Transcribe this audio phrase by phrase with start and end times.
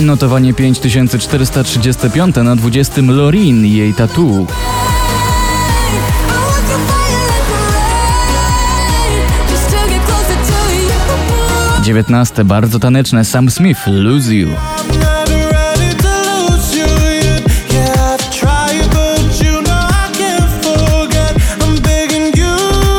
[0.00, 4.46] Notowanie 5435 na 20 Lorin, jej tattoo.
[11.82, 14.48] 19 bardzo taneczne Sam Smith, Lose You.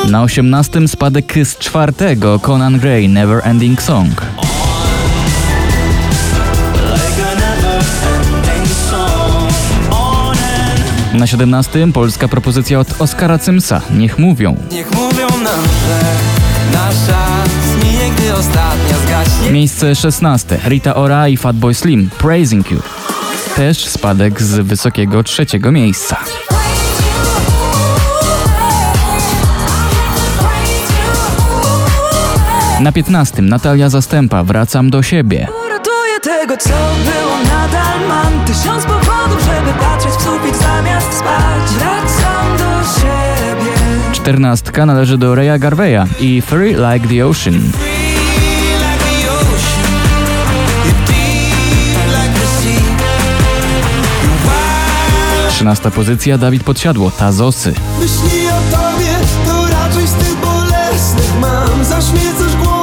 [0.09, 4.46] Na 18 spadek z czwartego Conan Gray Never Ending Song.
[11.17, 14.57] Na 17 polska propozycja od Oskara Cymsa Niech mówią.
[14.71, 16.01] Niech mówią nam, że
[16.73, 17.25] nasza
[17.63, 19.51] zminie, gdy ostatnia zgaśnie.
[19.51, 22.79] Miejsce 16 Rita Ora i Fatboy Slim Praising You.
[23.55, 26.17] Też spadek z wysokiego trzeciego miejsca.
[32.81, 35.47] Na 15 Natalia Zastępa Wracam do siebie.
[36.47, 41.69] Tego, co było, nadal mam tysiąc powodów, żeby patrzeć w sufit zamiast spać.
[41.77, 43.71] Wracam do siebie.
[44.11, 47.71] Czternastka należy do Raya Garveya i Free Like the Ocean.
[55.49, 57.73] Trzynasta pozycja Dawid Podsiadło, Tazosy.
[57.99, 59.15] Myśli o tobie,
[59.47, 62.76] to raczej z tych bolesnych mam zaśmiecasz głowę.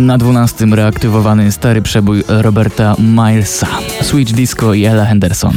[0.00, 3.66] Na dwunastym reaktywowany stary przebój Roberta Milesa,
[4.02, 5.54] Switch Disco i Ella Henderson.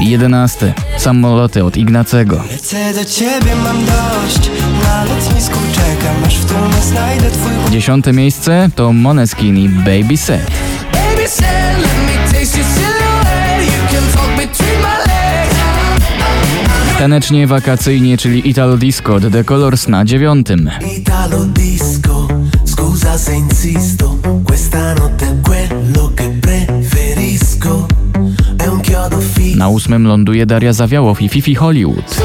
[0.00, 0.72] Jedenasty.
[0.96, 2.44] Samoloty od Ignacego.
[2.50, 4.50] Lecę do ciebie, mam dość.
[4.82, 7.70] Na lotnisku czekam, aż w tłumie znajdę twój...
[7.70, 10.50] Dziesiąte miejsce to Moneskin i Baby Set.
[16.98, 20.70] Tanecznie wakacyjnie, czyli Italo Disco The Colors na dziewiątym.
[20.96, 22.28] Italo Disco,
[22.64, 27.88] scusa se insisto, questa notte quello che preferisco.
[29.56, 32.16] Na ósmym ląduje Daria Zawiałow i Fifi Hollywood.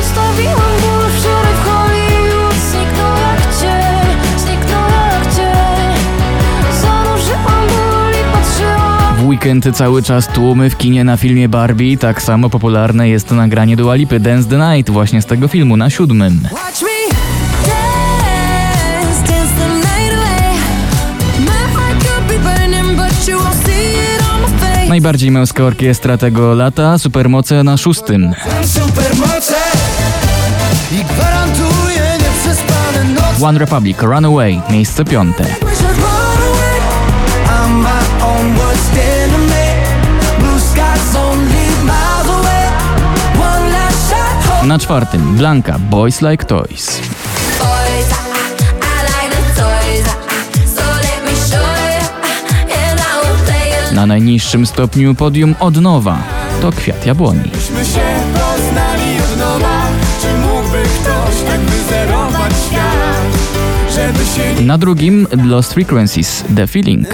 [9.44, 11.98] Weekend cały czas tłumy w kinie na filmie Barbie.
[11.98, 15.90] Tak samo popularne jest nagranie do Alipy Dance the Night właśnie z tego filmu na
[15.90, 16.48] siódmym.
[24.90, 28.34] Najbardziej męska orkiestra tego lata, Supermoce na szóstym.
[28.66, 29.56] Supermoce
[30.92, 33.46] i gwarantuję nieprzespane noce.
[33.46, 35.73] One Republic, Runaway, miejsce piąte.
[44.74, 47.02] Na czwartym Blanka, Boys Like Toys.
[53.92, 56.18] Na najniższym stopniu podium od nowa
[56.62, 57.50] to kwiat jabłoni.
[64.56, 64.66] Tak?
[64.66, 67.08] Na drugim Lost Frequencies, The Feeling.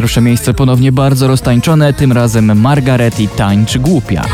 [0.00, 4.24] Pierwsze miejsce ponownie bardzo roztańczone, tym razem Margaret i Tańcz Głupia.